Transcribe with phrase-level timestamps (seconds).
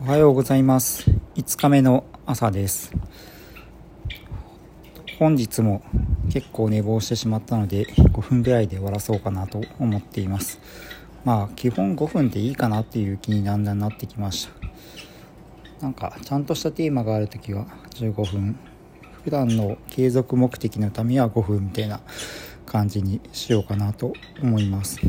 [0.00, 1.10] おはようございます。
[1.34, 2.92] 5日目の朝です。
[5.18, 5.82] 本日も
[6.32, 10.60] 結構寝坊してしまったので5分ぐらいで終わらそうかなと思っています。
[11.24, 14.48] まあ基本5分でいいかなっていう気にだんだんなってきまし
[15.80, 15.82] た。
[15.82, 18.56] なんかちゃんとしたテーマがある時は15分。
[19.24, 22.00] 普段の継続目的のためは5分みたいな
[22.64, 25.00] 感じにしようかなと思います。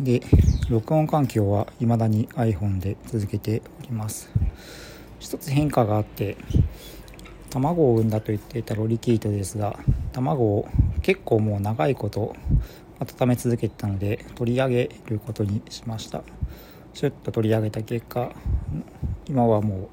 [0.00, 0.20] で
[0.68, 4.30] 録音環境は未だに iPhone で続けております。
[5.18, 6.36] 一つ変化があって
[7.50, 9.78] 卵を産んだと言っていたロリキートですが
[10.12, 10.68] 卵を
[11.02, 12.34] 結構もう長いこと
[13.00, 16.22] 温め続けてたので取り上げることにしました。
[16.94, 18.32] シュッと取り上げた結果
[19.26, 19.90] 今はも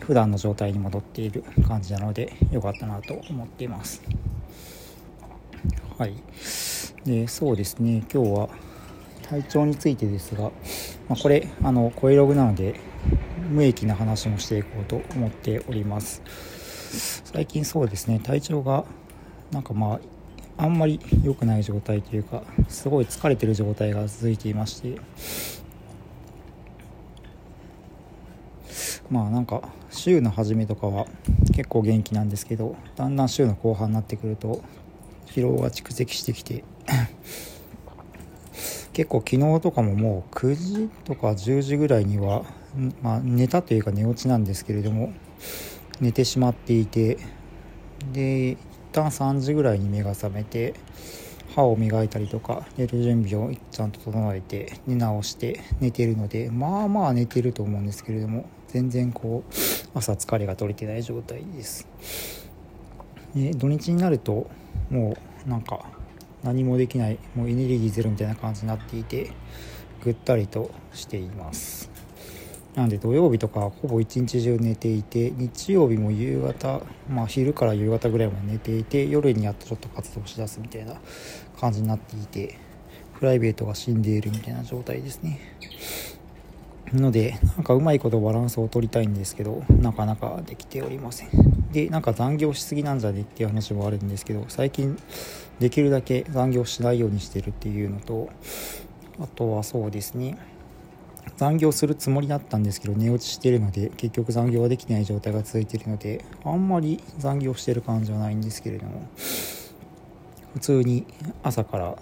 [0.00, 4.02] う普段の状態に戻っている感じなので良かったなと思っています。
[5.98, 6.14] はい。
[7.04, 8.04] でそうですね。
[8.12, 8.48] 今日は
[9.30, 10.50] 体調についてですが、
[11.08, 12.80] まあ、これあの声ログなので
[13.48, 16.22] 無益な話もしていこうと思っております。
[17.24, 18.84] 最近そうですね体調が
[19.52, 20.00] なんかま
[20.58, 25.00] ああんまり良くない状態というかすごい疲れてる状態が続いていまして
[29.08, 31.06] まあなんか週の初めとかは
[31.54, 34.62] 結構元気なんですけどだんだん週の後半になってくると
[35.26, 36.64] 疲労が蓄積してきて
[38.92, 42.44] 結構昨日とかももう9時とか10時ぐらいには、
[43.02, 45.12] まあ、寝たというか寝落ちなんですけれども
[46.00, 47.18] 寝てしまっていて
[48.12, 48.58] で一
[48.92, 50.74] 旦3時ぐらいに目が覚めて
[51.54, 59.52] 歯を磨いたりとか寝る準備をちゃんと整えて寝直して寝てるのでまあまあ寝てると思うんですけれども全然こう
[59.94, 61.86] 朝疲れが取れてない状態です。
[63.34, 64.48] で土日になると
[64.90, 65.16] も
[65.46, 65.84] うなんか
[66.42, 69.32] 何もできないもうエネルギーゼロみたいな感じになっていて
[70.02, 71.90] ぐったりとしています。
[72.74, 80.94] なので土曜日とかほぼ一日中寝ていて日曜日も夕方まあ昼から夕方ぐらいまで寝ていて夜にやっとちょっと活動しだすみたいな
[81.60, 82.58] 感じになっていて
[83.18, 85.40] プライベートが死んでいるみたいな状態ですね。
[86.92, 91.59] のでなんかうまいことバランスを取りたいんですけどなかなかできておりません。
[91.72, 94.98] でなんか残業しすぎなんじゃねっていう話もあるんですけど最近
[95.60, 98.30] できるだけ残業しないようにしてるっていうのと
[99.20, 100.38] あとはそうですね。
[101.36, 109.08] 残業するつもりだったんですけど寝落ちしてるので結局残業ができない状態が続いてるのであんまり残業してる感じはないんですけれども
[110.54, 111.06] 普通に
[111.42, 111.96] 朝から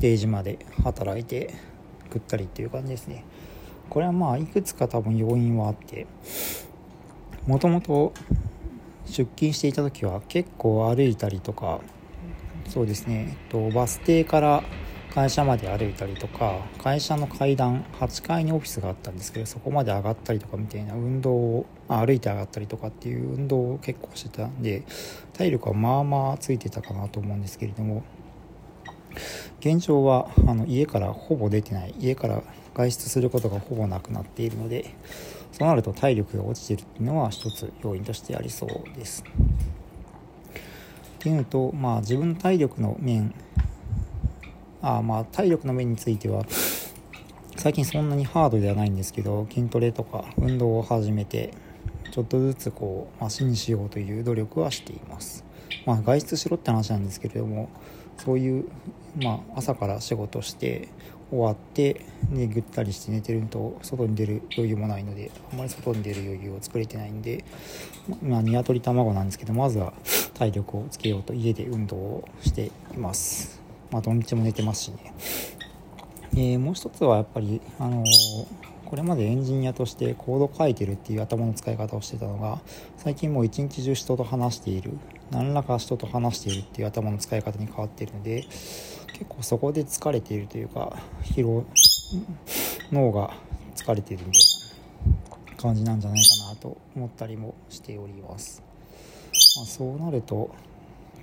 [0.00, 1.54] 定時まで働いて
[2.10, 3.24] ぐったりっていう感じですね。
[3.88, 6.06] これはまあいくつか多分要因はあって
[7.46, 8.12] もともと
[9.06, 11.80] 出勤していた時は結構歩いたりとか
[12.68, 14.64] そうですね、えっと、バス停から
[15.14, 24.82] 会社まで歩いたりとか会社の階段8階にオフィスがあったんですけどそこまで上がったりとかみたいな運動を歩いて上がったりとかっていう運動を結構してたんで
[25.32, 28.04] 体力はまあまあついてたかなと思うんですけれども
[29.60, 31.94] 現状はあの家からほぼ出てない。
[31.98, 32.42] 家から
[32.74, 34.94] 外出することがほぼなくなっているので
[35.56, 39.24] そうなると体力が落ちてるっていうのは一つ要因としてありそうです。
[39.24, 43.34] っていうとまあ自分の体力の面
[44.82, 46.44] あまあ体力の面については
[47.56, 51.54] 最近そんなにハードではないんですけど筋トレとか運動を始めて
[52.12, 55.42] ちょっとずつこうマシにしようという努力はしています
[55.86, 57.70] まあ外出しろって話なんですけれども
[58.18, 58.68] そういう、
[59.16, 60.88] まあ、朝から仕事して
[61.30, 67.44] 終わってねぐったりして寝てると外に出る余裕もないのであんまり外に出る余裕を作れてないんで
[68.22, 69.92] まあ鶏卵なんですけどまずは
[70.34, 73.60] 体力をつけようと家で運動をしています。
[73.90, 75.14] まあ土日も寝てますしね。
[76.36, 78.04] えもう一つはやっぱりあのー、
[78.84, 82.60] これまでエンジニアとしてコード書いてるっていう頭の使い方をしてたのが
[82.98, 84.98] 最近もう一日中人と話している
[85.30, 88.44] 何らか人と話しているっていう頭の使い方に変わっているので
[89.18, 91.64] 結構そこで疲れているというか疲労
[92.92, 93.34] 脳が
[93.74, 94.42] 疲れているみたい
[95.50, 98.62] な感じなんじゃないかなと思ったりもしております、
[99.56, 100.54] まあ、そうなると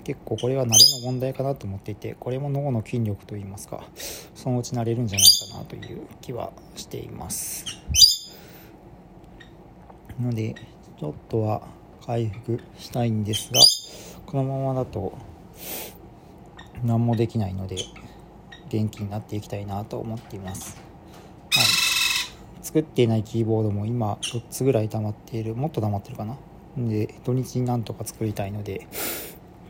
[0.04, 3.84] 結構これは慣れの問題かなと思っていてこれも脳の筋力といいますか
[4.34, 7.66] そのうち慣れるんじゃないかなという気はしています。
[10.20, 10.56] ので
[11.00, 11.68] ちょっとは
[12.06, 13.60] 回復したいんですが
[14.26, 15.14] このままだと
[16.84, 17.78] 何もできないので
[18.70, 20.82] 元気になっていきたいなと思っています、
[21.52, 21.66] はい、
[22.64, 25.56] 作っていないキーボードも今4つぐらい溜まっている。
[25.56, 26.38] もっと溜まってるかな。
[26.76, 28.88] で土日になんとか作りたいので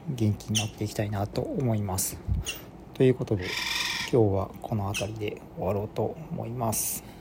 [0.07, 2.17] 元気になっていきたいなと思います。
[2.93, 3.45] ということで
[4.11, 7.12] 今日はこの辺りで終わろうと思います。